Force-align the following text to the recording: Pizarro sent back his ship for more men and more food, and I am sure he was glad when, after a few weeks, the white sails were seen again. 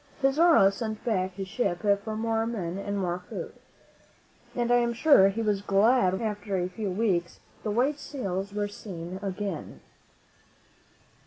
Pizarro 0.19 0.71
sent 0.71 1.05
back 1.05 1.33
his 1.35 1.47
ship 1.47 1.83
for 2.03 2.15
more 2.17 2.47
men 2.47 2.79
and 2.79 2.97
more 2.97 3.19
food, 3.29 3.53
and 4.55 4.71
I 4.71 4.77
am 4.77 4.93
sure 4.93 5.29
he 5.29 5.43
was 5.43 5.61
glad 5.61 6.13
when, 6.13 6.23
after 6.23 6.57
a 6.57 6.67
few 6.69 6.89
weeks, 6.89 7.39
the 7.61 7.69
white 7.69 7.99
sails 7.99 8.51
were 8.51 8.67
seen 8.67 9.19
again. 9.21 9.81